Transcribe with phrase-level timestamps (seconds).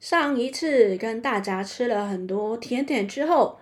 [0.00, 3.58] 上一次跟大家吃了很多甜点之后，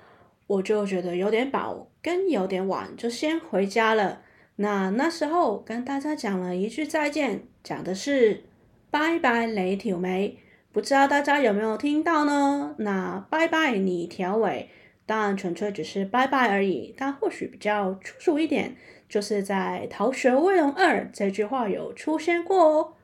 [0.46, 4.22] 我就觉得有点饱，跟有点晚，就先回家了。
[4.56, 8.44] 那那时候跟大家讲了一句再见，讲的是
[8.88, 10.38] 拜拜雷挑眉，
[10.70, 12.76] 不知道大家有没有听到呢？
[12.78, 14.68] 那拜拜你条尾，
[15.06, 18.76] 当然纯粹只是拜拜而已，但或许比较粗俗一点，
[19.08, 22.94] 就是在《逃学威龙二》这句话有出现过哦。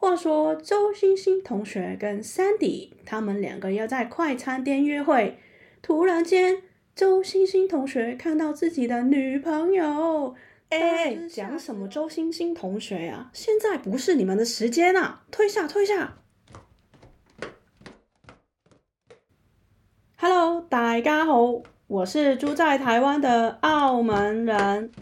[0.00, 5.40] 话说周星星同学跟 Sandy 他们两个要在快餐店约会，
[5.82, 6.62] 突然间
[6.94, 10.36] 周星星同学看到自己的女朋友，
[10.68, 13.30] 哎，讲什么周星星同学呀？
[13.32, 15.24] 现在不是你们的时间啊！
[15.32, 16.18] 退下，退下。
[20.16, 24.92] Hello，大家好，我是住在台湾的澳门人。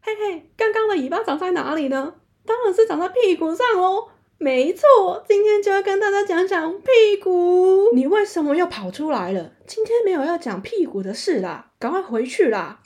[0.00, 2.14] 嘿嘿，刚刚的尾巴长在哪里呢？
[2.48, 7.90] 当然是长在屁股上喽，没错，今天就要跟大家讲讲屁股。
[7.92, 9.52] 你为什么又跑出来了？
[9.66, 12.80] 今天没有要讲屁股的事啦，赶快回去啦。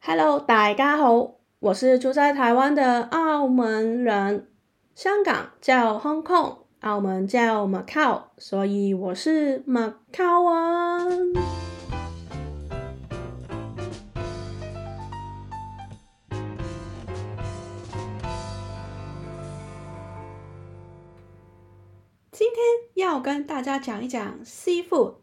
[0.00, 4.48] Hello，大家好，我是住在台湾的澳门人，
[4.96, 11.06] 香港叫 Hong Kong，澳门叫 Macau，所以我是 Macau 啊
[22.56, 25.16] 今天要跟大家讲一讲媳妇”。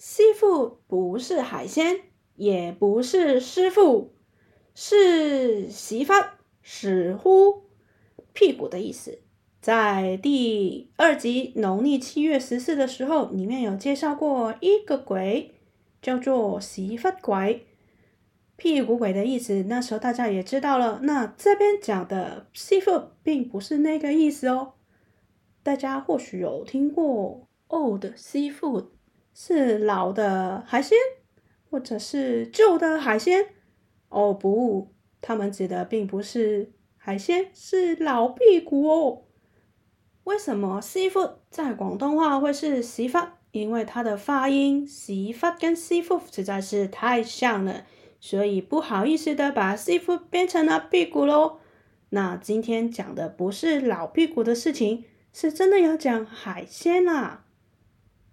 [0.00, 2.00] 媳妇不是海鲜，
[2.34, 4.14] 也不是师傅，
[4.74, 7.64] 是洗发、屎忽、
[8.32, 9.18] 屁股的意思。
[9.60, 15.54] 在第二集农历七月十四的时候，里面有介绍过一个鬼，
[16.00, 17.66] 叫做洗发鬼，
[18.56, 19.64] 屁股鬼的意思。
[19.64, 21.00] 那时候大家也知道了。
[21.02, 24.72] 那这边讲的媳妇并不是那个意思哦。
[25.62, 28.86] 大家或许有听过 old seafood
[29.32, 30.98] 是老的海鲜，
[31.70, 33.46] 或者是旧的海鲜。
[34.08, 39.22] 哦不，他们指的并不是海鲜，是老屁股哦。
[40.24, 43.38] 为什么 seafood 在广东话会是洗发？
[43.52, 47.86] 因为它的发音洗发跟 seafood 实在是太像了，
[48.18, 51.58] 所以不好意思的把 seafood 变成了屁股喽。
[52.08, 55.04] 那今天讲的不是老屁股的事情。
[55.32, 57.44] 是真的要讲海鲜啦，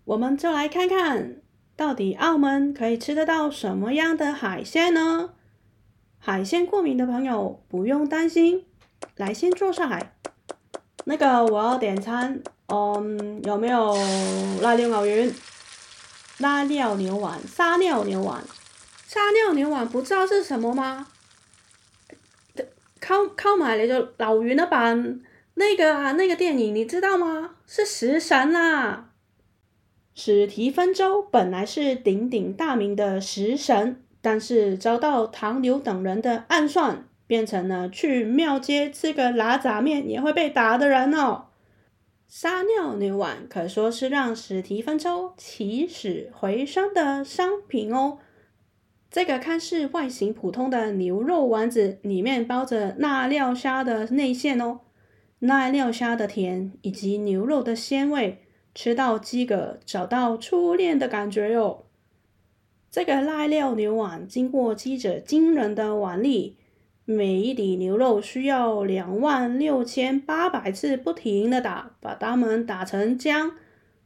[0.03, 1.37] 我们就来看看
[1.75, 5.31] 到底澳门可以吃得到什么样的海鲜呢？
[6.19, 8.65] 海鲜过敏的朋友不用担心，
[9.15, 10.13] 来先坐下来。
[11.05, 13.95] 那个我要点餐，嗯，有没有
[14.61, 15.09] 拉尿牛丸、
[16.39, 18.43] 濑尿牛丸、撒尿牛丸、
[19.07, 19.87] 撒尿牛丸？
[19.87, 21.07] 不知道是什么吗？
[22.99, 25.21] 沟沟埋嚟就捞完一半。
[25.59, 27.55] 那个啊，那个电影你知道吗？
[27.67, 29.11] 是食神啊！
[30.15, 41.47] 史提芬周本来是鼎鼎大名的食神，但是遭到唐牛等人的暗算，变成了去庙街吃个拉杂面也会被打的人哦。
[42.25, 48.19] 撒尿牛丸可说是让史提芬周起死回生的商品哦。
[49.11, 54.79] 这个看似外形普通的牛肉丸子，里面包着纳料虾的内馅哦。
[55.41, 58.43] 濑尿虾的甜以及牛肉的鲜味，
[58.75, 61.85] 吃到饥饿，找到初恋的感觉哟。
[62.91, 66.57] 这个濑尿牛丸经过记者惊人的腕力，
[67.05, 73.53] 每一滴牛肉需要两万六千八百次不停的打，把它们打成浆，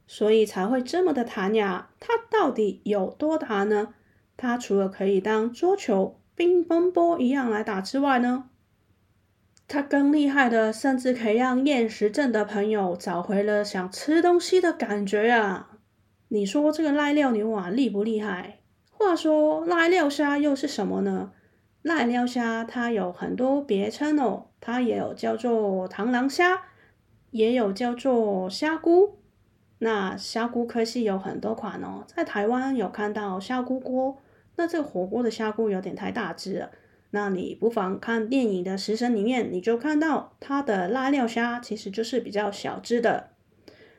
[0.06, 1.90] 所以才会这么的弹牙。
[1.98, 3.94] 它到底有多弹呢？
[4.36, 8.50] 它除了可以当桌球、乒乓波一样来打之外呢？
[9.66, 15.78] 它更厉害的，甚至可以让厌食症的朋友找回了想吃东西的感觉啊！
[16.28, 18.60] 你说这个濑尿牛丸厉不厉害？
[18.90, 21.32] 话说濑尿虾又是什么呢？
[21.82, 26.62] 濑尿虾它有很多别称哦，它也有叫做螳螂虾，
[27.30, 29.18] 也有叫做虾菇。
[29.78, 34.22] 那虾菇科系有很多款哦，在台湾有看到虾菇锅，
[34.56, 36.70] 那这个火锅的虾菇有点太大只了。
[37.14, 43.28] 那你不妨看电影的《食神》里面，你就看到它的濑尿虾其实就是比较小只的。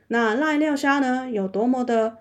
[0.09, 2.17] 那濑尿虾呢，有多么的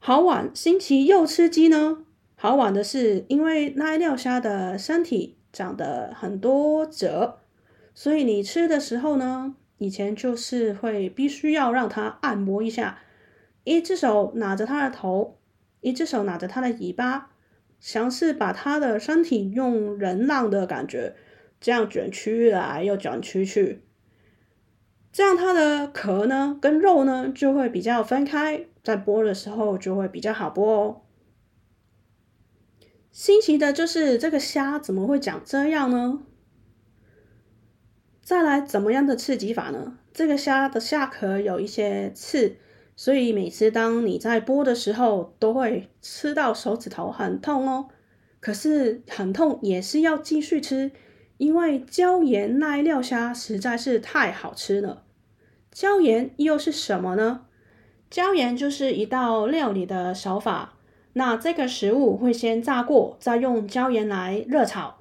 [0.00, 1.98] 好玩、新奇又刺激呢？
[2.34, 7.38] 好玩的是，因为濑尿虾的身体长得很多褶，
[7.94, 12.98] 所以你吃的时候呢，以前就是会必须要让它按摩一下，
[13.62, 15.38] 一只手拿着它的头，
[15.82, 17.30] 一只手拿着它的尾巴。
[17.80, 21.14] 尝试把他的身体用人浪的感觉，
[21.60, 23.82] 这样卷曲来又卷曲去，
[25.12, 31.02] 这样它的壳呢跟肉呢就会比较分开，在剥的时候就会比较好剥哦。
[33.10, 36.22] 新奇的就是这个虾怎么会长这样呢？
[38.20, 39.98] 再来怎么样的刺激法呢？
[40.12, 42.56] 这个虾的下壳有一些刺，
[42.96, 47.88] 所以每次当你在剥的时候，都会吃到手指头很痛哦。
[48.40, 50.90] 可是很痛也是要继续吃，
[51.36, 55.04] 因为椒盐濑料虾实在是太好吃了。
[55.70, 57.46] 椒盐又是什么呢？
[58.08, 60.72] 椒盐就是一道料理的手法。
[61.12, 64.98] 那这个食物会先炸过，再用椒盐来热炒。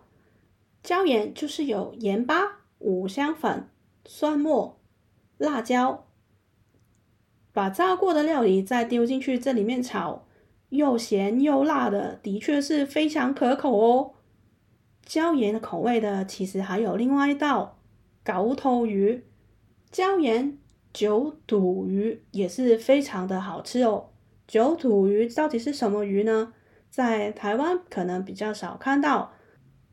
[0.81, 3.67] 椒盐就是有盐巴、五香粉、
[4.05, 4.79] 蒜末、
[5.37, 6.04] 辣椒，
[7.55, 10.25] 把炸过的料理再丢进去这里面炒，
[10.67, 14.11] 又咸又辣的，的确是非常可口哦。
[15.05, 17.79] 椒盐的口味的，其实还有另外一道
[18.25, 19.23] 狗头鱼，
[19.89, 20.57] 椒盐
[20.91, 24.09] 九肚鱼也是非常的好吃哦。
[24.45, 26.51] 九肚鱼到底是什么鱼呢？
[26.89, 29.31] 在台湾可能比较少看到。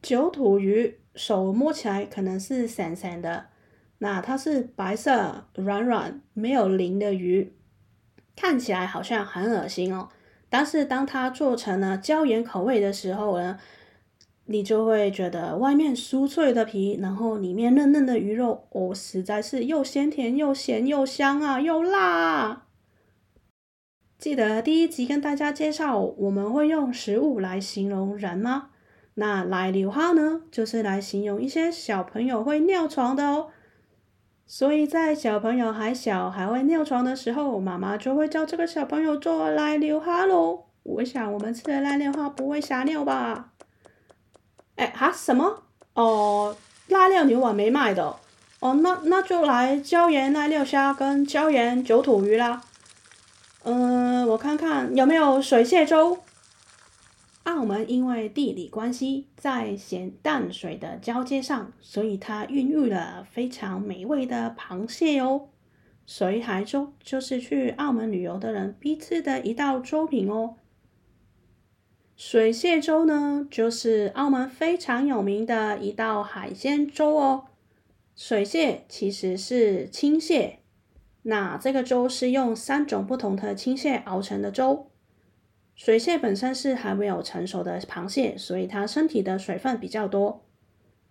[0.03, 3.47] 九肚鱼手摸起来可能是咸咸的，
[4.03, 7.53] 那它是白色、软软、没有鳞的鱼，
[8.35, 10.09] 看起来好像很恶心哦。
[10.51, 13.61] 但是当它做成了椒盐口味的时候呢，
[14.47, 22.67] 你就会觉得外面酥脆的皮，然后里面嫩嫩的鱼肉，哦，实在是又鲜甜又咸又香啊，又辣啊。
[24.19, 28.71] 记得第一集跟大家介绍，我们会用食物来形容人吗？
[29.15, 33.51] 那来溜哈呢，就是来形容一些小朋友会尿床的哦。
[34.55, 40.65] 所以在小朋友还小还会尿床的时候，妈妈就会教这个小朋友做来溜哈喽。
[40.83, 43.49] 我想我们吃的来溜哈不会瞎尿吧？
[44.77, 45.63] 哎哈什么？
[45.95, 46.55] 哦，
[46.91, 48.15] 濑尿牛丸没卖的
[48.61, 52.61] 哦，那那就来椒盐濑尿虾跟椒盐九肚鱼啦。
[53.63, 56.19] 嗯，我看看有没有水蟹粥。
[57.45, 65.49] 澳门因为地理关系，在咸淡水的交界上，所以它孕育了非常美味的螃蟹哦。
[66.07, 70.57] 水海粥就是去澳门旅游的人必吃的一道粥品哦。
[72.17, 77.47] 水蟹粥呢，就是澳门非常有名的一道海鲜粥哦。
[78.15, 80.61] 水蟹其实是青蟹。
[81.23, 84.92] 那这个粥是用三种不同的青蟹熬成的粥。
[85.75, 90.45] 水蟹本身是还没有成熟的螃蟹，所以它身体的水分比较多。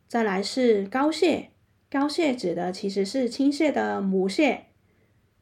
[0.07, 1.51] 再来是膏蟹，
[1.89, 4.65] 膏蟹指的其实是青蟹的母蟹。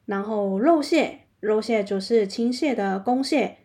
[0.06, 3.58] 然后肉蟹，肉蟹就是青蟹的公蟹。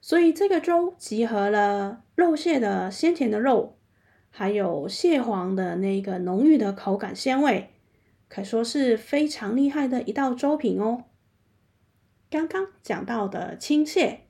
[0.00, 3.78] 所以这个粥集合了肉蟹的鲜甜的肉，
[4.30, 7.70] 还有蟹黄的那个浓郁的口感鲜味。
[8.28, 11.04] 可说是非常厉害的一道粥品哦。
[12.28, 14.23] 刚刚讲到的青蟹，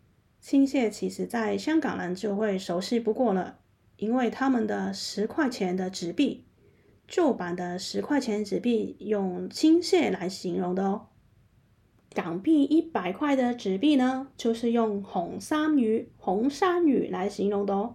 [0.45, 3.61] 青蟹其实在香港人就会熟悉不过了，
[3.97, 6.45] 因为他们的十块钱的纸币，
[7.09, 11.07] 旧版的十块钱纸币用青蟹来形容的哦。
[12.13, 17.95] 港币一百块的纸币呢，就是用红衫鱼、红衫鱼来形容的哦。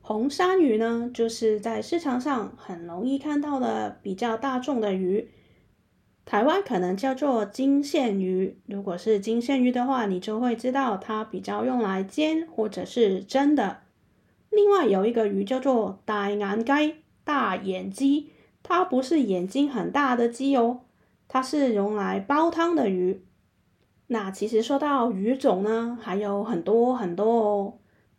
[0.00, 5.28] 红衫鱼呢，就是在市场上很容易看到的比较大众的鱼，
[6.24, 8.58] 台湾可能叫做金线鱼。
[8.66, 13.78] 如果是金线鱼的话，你就会知道它比较用来煎或者是蒸的。
[14.50, 16.94] 另外有一个鱼叫做大眼鸡、
[17.24, 18.30] 大眼鸡，
[18.62, 20.80] 它不是眼睛很大的鸡哦，
[21.28, 23.22] 它是用来煲汤的鱼。
[24.06, 27.74] 那其实说到鱼种呢，还有很多很多哦。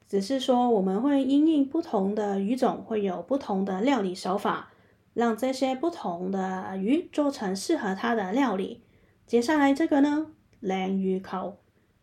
[0.08, 4.70] 只是说，我们会因应不同的鱼种，会有不同的料理手法，
[5.16, 8.84] 让这些不同的鱼做成适合它的料理。
[9.26, 10.28] 接下来这个呢，
[10.62, 11.58] 鲮鱼球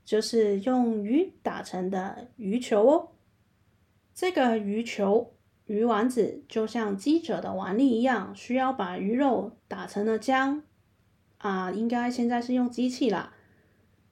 [0.04, 3.08] 就是用鱼打成的鱼球哦。
[4.12, 5.34] 这个鱼球、
[5.66, 10.62] 鱼丸子就像鸡爪的丸粒一样，需要把鱼肉打成了浆
[11.38, 13.34] 啊，应该现在是用机器啦。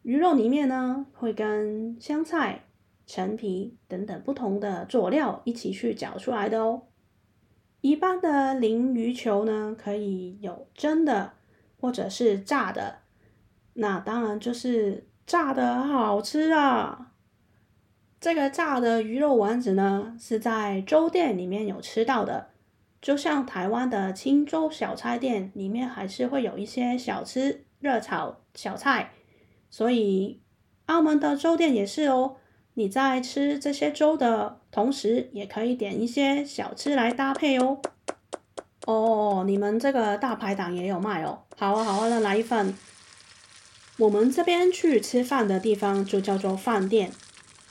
[0.02, 2.66] 鱼肉里面呢，会跟香菜。
[3.06, 6.82] 陈皮等等不同的佐料一起去搅出来的哦。
[7.80, 11.32] 一般的鲮鱼球呢，可以有蒸的
[11.78, 12.98] 或者是炸的。
[13.74, 17.12] 那当然就是炸的好吃啊！
[18.20, 22.48] 这个炸的鱼肉丸子呢，是在粥店里面有吃到的。
[23.00, 29.12] 就像台湾的清粥小菜店里面，还是会有一些小吃热炒小菜。
[29.70, 30.42] 所以
[30.84, 32.36] 澳门的粥店也是哦。
[32.74, 37.80] 你在吃这些粥的同时，也可以点一些小吃来搭配哦。
[38.86, 41.40] 哦，你们这个大排档也有卖哦。
[41.56, 42.74] 好啊，好啊，那来一份。
[43.98, 47.12] 我们这边去吃饭的地方就叫做饭店。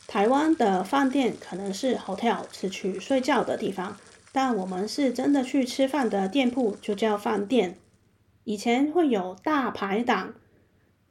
[0.05, 3.97] 台湾的饭店可能是 hotel，是去睡觉的地方，
[4.31, 7.77] 但我们是真的去吃饭的店铺，就叫饭店。
[8.43, 10.33] 以前会有大排档，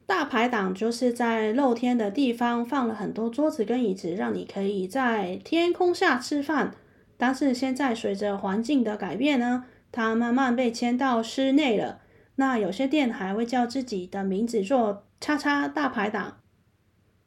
[0.09, 6.73] 大排档就是在露天的地方放了很多桌子跟椅子，让你可以在天空下吃饭。
[7.15, 11.99] 但是现在随着环境的改变呢，它慢慢被迁到室内了。
[12.37, 16.37] 那有些店还会叫自己的名字做“叉叉大排档”。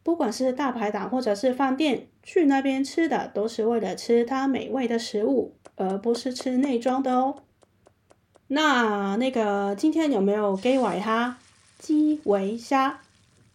[0.03, 7.37] 不管是大排档或者是饭店，去那边吃的都是为了吃它美味的食物，而不是吃内装的哦。
[8.49, 11.39] 那那个今天有没有给尾哈？
[11.83, 13.01] 基围虾，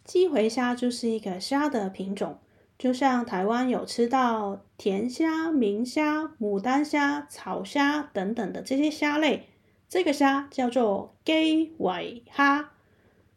[0.04, 2.36] 基围虾就是一个虾的品种。
[2.78, 9.46] 就像台湾有吃到甜虾、明虾、牡丹虾、草虾等等的这些虾类，
[9.88, 12.68] 这个虾叫做基围虾。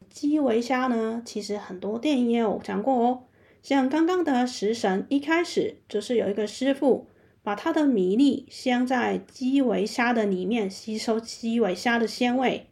[0.10, 3.24] 基围虾呢，其实很多电影也有讲过哦。
[3.64, 7.08] 像刚刚的食神，一开始就是有一个师傅
[7.42, 12.68] 把他的米粒镶在基围虾的里面，吸收基围虾的鲜味。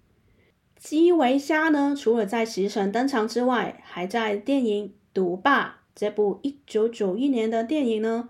[0.80, 5.66] 基围虾呢，除了在食神登场之外，还在电影《赌霸》。
[5.94, 8.30] 这部一九九一年的电影呢，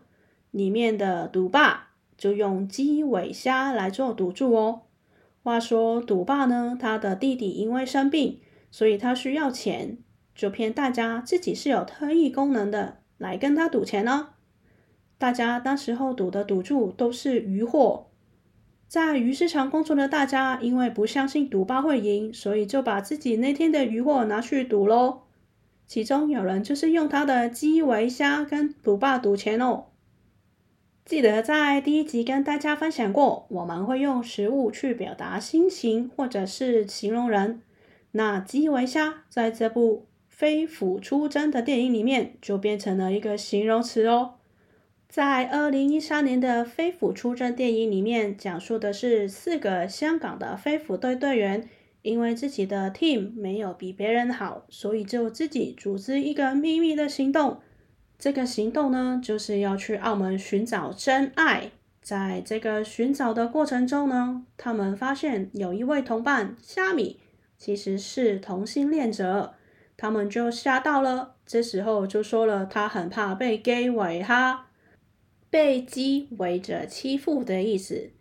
[0.50, 4.82] 里面的赌霸就用基围虾来做赌注哦。
[5.44, 8.42] 话说赌霸呢，他的弟弟因为生病，
[8.72, 10.00] 所以他需要钱，
[10.34, 14.30] 就骗大家自己是有特异功能的，来跟他赌钱呢。
[15.20, 18.09] 大家当时候赌的赌注都是鱼货，
[18.90, 25.20] 在鱼市场工作的大家，因为不相信赌霸会赢，所以就把自己那天的鱼货拿去赌喽。
[25.86, 29.86] 其中有人就是用他的基围虾跟赌霸赌钱哦。
[31.06, 37.62] 记得在第一集跟大家分享过，我们会用食物去表达心情或者是形容人。
[38.14, 44.39] 那基围虾在这部飞虎出征的电影里面就变成了一个形容词哦。
[45.10, 51.68] 在二零一三年的飞虎出征电影里面，讲述的是四个香港的飞虎队队员。
[52.02, 57.60] 因为自己的 team 没有比别人好，所以就自己组织一个秘密的行动。
[58.18, 61.72] 这个行动呢，就是要去澳门寻找真爱。
[62.02, 67.20] 在这个寻找的过程中呢，他们发现有一位同伴虾米
[67.58, 69.54] 其实是同性恋者，
[69.98, 71.36] 他们就吓到了。
[71.46, 74.68] 这时候就说了，他很怕被 gay 围哈，
[75.50, 78.12] 被鸡围着欺负的意思，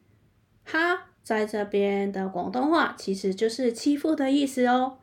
[0.65, 1.05] 哈。
[1.23, 4.97] 在这边的广东话其实就是欺负的意思哦。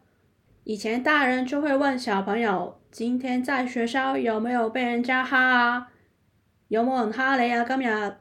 [0.63, 5.91] 以前大人就会问小朋友：“今天在学校有没有被人家哈啊？
[6.67, 8.15] 有没有人哈你啊？”今日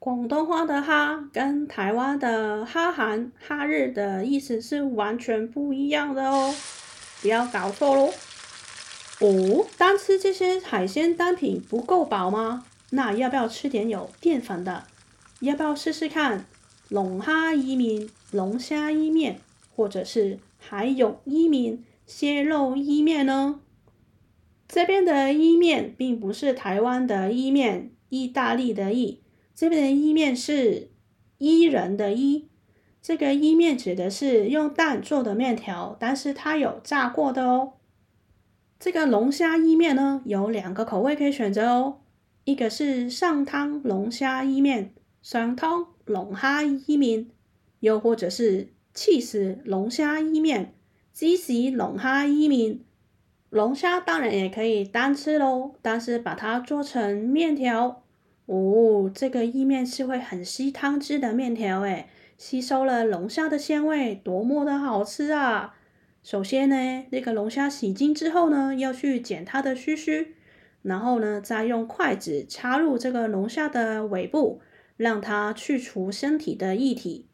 [0.00, 6.52] 广东话的哈跟台湾的哈韩、哈日的意思是完全不一样的哦，
[7.22, 8.12] 不要搞错喽。
[9.20, 12.64] 哦，单吃这些海鲜单品不够饱吗？
[12.90, 14.84] 那要不要吃点有淀粉的？
[15.40, 16.46] 要不要试试看？
[16.88, 19.40] 龙虾伊面、龙虾伊面，
[19.74, 23.60] 或者是海涌伊面、蟹肉伊面呢？
[24.68, 29.20] 这边的伊面并不是台湾的伊面，意大利的意，
[29.54, 30.90] 这边的伊面是
[31.38, 32.48] 伊人的伊。
[33.02, 37.74] 这个伊面指的是用蛋做的面条，但是它有炸过的哦。
[38.78, 41.98] 这个龙虾伊面呢，有两个口味可以选择哦，
[42.46, 45.88] 一个是上汤龙虾伊面，上汤。
[46.04, 47.26] 龙虾伊面，
[47.80, 50.72] 又或者是起司龙虾伊面、
[51.12, 52.78] 芝士龙虾伊面。
[53.50, 58.04] 龙虾当然也可以单吃喽，但是把它做成面条，
[58.44, 65.74] 哦，这个意面是会很吸汤汁的面条，诶，吸收了龙虾的鲜味，多么的好吃啊！
[66.22, 70.35] 首先呢，那个龙虾洗净之后呢，要去剪它的须须，
[70.86, 74.62] 然后呢，再用筷子插入这个龙虾的尾部。
[74.96, 77.28] 让它去除身体的液体，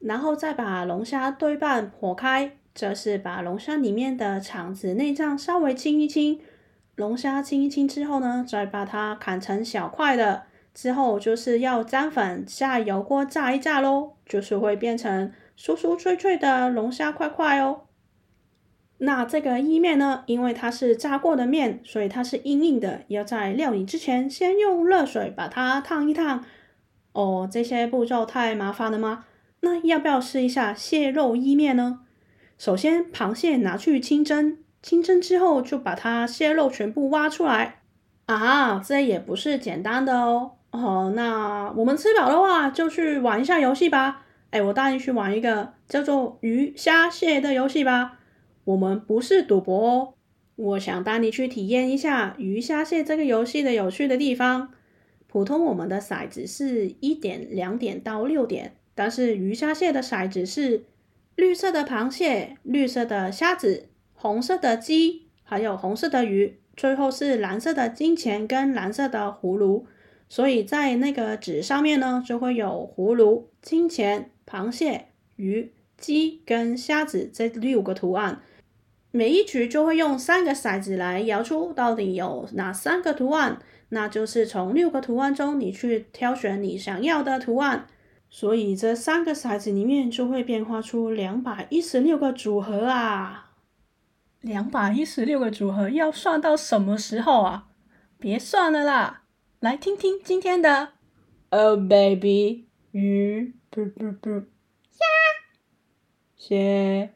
[0.00, 6.40] 然后再把龙虾对半剖开，这是把龙虾里面的肠子、内脏稍微清一清。
[6.96, 17.82] 龙虾清一清之后呢，再把它砍成小块的，之后就是要沾粉下油锅炸一炸喽，就是会变成酥酥脆脆的龙虾块块哦。
[18.98, 23.02] 那这个意面呢，因为它是炸过的面，所以它是硬硬的。
[23.08, 26.44] 要在料理之前，先用热水把它烫一烫。
[27.12, 29.24] 哦，这些步骤太麻烦了吗？
[29.60, 32.00] 那要不要试一下蟹肉意面呢？
[32.58, 37.80] 首先，螃蟹拿去清蒸，清蒸之后就把它蟹肉全部挖出来。
[38.26, 40.52] 啊，这也不是简单的哦。
[40.72, 44.24] 哦，那我们吃饱的话，就去玩一下游戏吧。
[44.50, 48.17] 哎，我带你去玩一个叫做鱼虾蟹的游戏吧。
[48.68, 50.14] 我们不是赌博哦，
[50.56, 54.74] 我想带你去体验一下鱼虾蟹这个游戏的有趣的地方。
[55.26, 60.84] 普通我们的骰子是一点、两点到六点，但是鱼虾蟹的骰子是
[61.34, 69.86] 绿色的螃蟹、绿色的虾子、红色的鸡，还有红色的鱼，最后是蓝色的金钱跟蓝色的葫芦。
[70.28, 75.06] 所以在那个纸上面呢，就会有葫芦、金钱、螃蟹、
[75.36, 78.42] 鱼、鸡跟虾子这六个图案。
[79.18, 83.58] 每一局就会用三个骰子来摇出到底有哪三个图案，
[83.88, 87.88] 那就是从六个图案中你去挑选你想要的图案。
[88.30, 93.54] 所以这三个骰子里面就会变化出两百一十六个组合啊！
[94.40, 97.70] 两百一十六个组合要算到什么时候啊？
[98.20, 99.24] 别算了啦！
[99.58, 100.90] 来听听今天的
[101.48, 104.42] ，Oh baby，鱼，不不不，
[104.92, 105.04] 虾，
[106.36, 107.14] 蟹，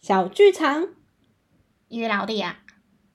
[0.00, 0.88] 小剧场。
[1.94, 2.58] 鱼老弟啊，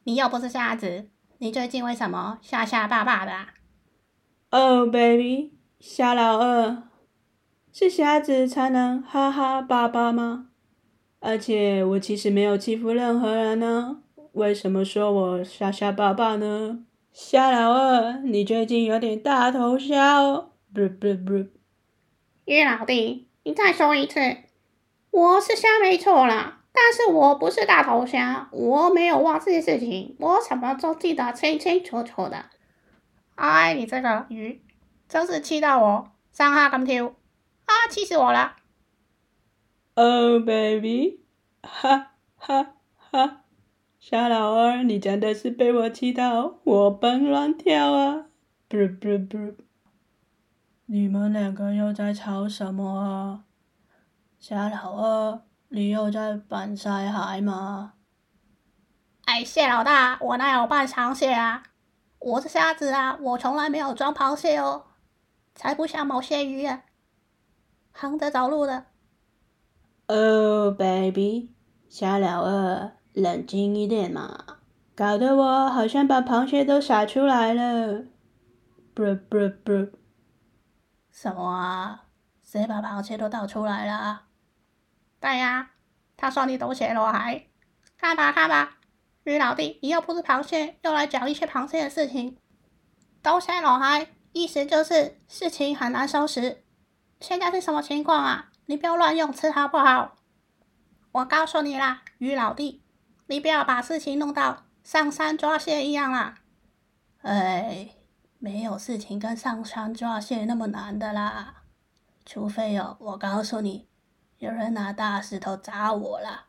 [0.05, 1.09] 你又不是瞎子，
[1.39, 3.49] 你最近为什么瞎瞎爸爸的啊
[4.51, 6.83] ？Oh baby，虾老二，
[7.73, 10.47] 是瞎子才能哈哈爸爸吗？
[11.19, 16.85] 而且我其实没有欺负任何人呢，为什么说我瞎瞎爸爸呢？
[17.11, 20.51] 虾老二，你最近有点大头虾哦！
[20.73, 21.49] 不不不，
[22.45, 24.19] 于老弟，你再说一次，
[25.11, 32.45] 我是虾没错啦，但是我不是大头虾，我没有忘记事情，我什么都记得清清楚楚的。
[33.35, 34.63] 哎，你这个鱼，
[35.09, 37.07] 真是气到我，上下咁跳，
[37.65, 38.55] 啊，气死我了
[39.95, 41.19] ！Oh baby，
[41.61, 43.41] 哈哈哈。
[43.99, 48.27] 小老二，你真的是被我气到活蹦乱跳啊！
[48.69, 49.55] 不不不，
[50.85, 53.43] 你们两个又在吵什么啊？
[54.39, 55.41] 小老二，
[55.71, 57.93] 你又在扮晒蟹吗？
[59.25, 61.63] 哎，蟹老大，我哪有扮螃蟹啊？
[62.17, 64.85] 我是瞎子啊，我从来没有装螃蟹哦，
[65.53, 66.81] 才不像某些鱼啊，
[67.91, 68.85] 横着走路的。
[70.07, 71.53] Oh baby，
[71.87, 72.91] 瞎老二。
[73.13, 74.45] 冷静一点嘛，
[74.95, 78.05] 搞得我好像把螃蟹都撒出来了。
[78.93, 79.97] 不不不，
[81.11, 82.05] 什么啊？
[82.41, 84.28] 谁把螃蟹都倒出来了？
[85.19, 85.71] 对呀，
[86.15, 87.45] 他说你都写了还？
[87.97, 88.77] 看吧看吧，
[89.23, 92.37] 于老弟，你又不是螃蟹，又来讲一些螃蟹的事情。
[93.21, 94.07] 倒血了还？
[94.31, 96.63] 意思就是事情很难收拾。
[97.19, 98.51] 现在是什么情况啊？
[98.67, 100.15] 你不要乱用词好不好？
[101.11, 102.83] 我告诉你啦，于老弟。
[103.27, 106.35] 你不要把事情弄到上山抓蟹一样啦！
[107.21, 107.89] 哎，
[108.37, 111.63] 没有事情跟上山抓蟹那么难的啦，
[112.25, 113.87] 除非有我告诉你，
[114.39, 116.45] 有人拿大石头砸我了，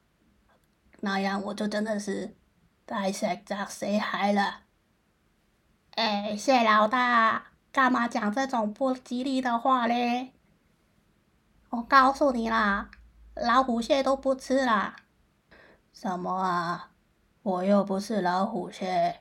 [1.00, 2.36] 那样我就真的是
[2.86, 4.60] 大石砸死海了。
[5.96, 10.32] 哎，蟹老大，干嘛讲这种不吉利的话嘞？
[11.70, 12.90] 我告诉你啦，
[13.34, 14.94] 老虎蟹都不吃啦。
[15.92, 16.90] 什么啊？
[17.42, 19.20] 我又不是老虎蟹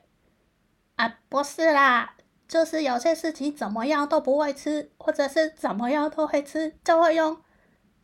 [0.94, 1.18] 啊！
[1.28, 2.14] 不是啦，
[2.46, 7.42] 就是有些事情怎么样都不会吃，或者是怎么样都会吃，就会用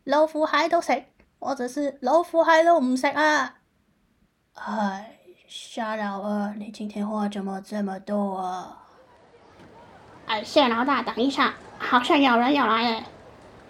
[0.07, 1.03] 老虎蟹都食，
[1.41, 3.57] 或者是老虎蟹都唔食啊！
[4.55, 8.85] 哎，虾老二，你今天话怎么这么多啊？
[10.27, 13.05] 哎，蟹老大，等一下，好像有人要来耶！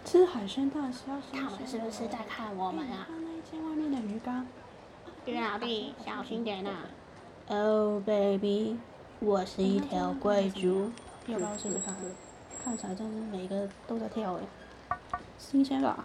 [0.05, 3.07] 吃海鲜大虾，他们是不是在看我们啊？
[3.09, 4.47] 看那一间外面的鱼缸。
[5.25, 6.71] 鱼老弟，小心点呐
[7.49, 8.79] ！Oh baby，
[9.21, 10.93] 我是一条贵族。
[11.29, 11.95] 要不要试试看？
[12.63, 14.43] 看起来真是每个都在跳诶，
[15.39, 16.05] 新鲜吧？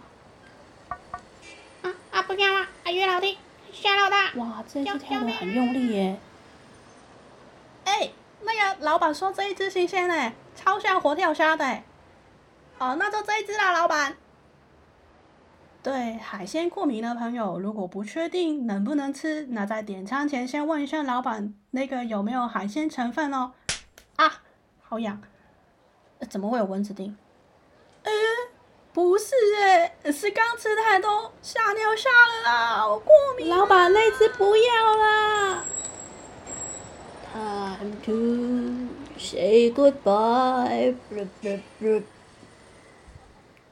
[2.34, 2.66] 不要啊！
[2.90, 3.36] 鱼老弟，
[3.72, 4.32] 虾老大！
[4.36, 6.18] 哇，这只跳的很用力耶！
[7.84, 11.82] 哎，那个老板说这一只新鲜呢，超像活跳虾的。
[12.78, 14.16] 哦，那就这一只啦，老板。
[15.82, 23.52] 对海鲜过敏的朋友，如果不确定能不能吃，那在点餐前先问一下老板，那个有没有海鲜成分哦。
[24.16, 24.40] 啊，
[24.80, 25.20] 好痒！
[26.30, 27.14] 怎么会有蚊子叮？
[28.04, 28.10] 呃，
[28.92, 33.48] 不是诶，是刚吃太多吓尿吓了啦，我过敏。
[33.48, 35.64] 老板，那只不要啦。
[37.32, 40.94] Time to say goodbye。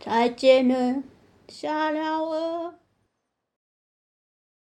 [0.02, 1.02] 再见了。
[1.48, 2.79] 虾老二。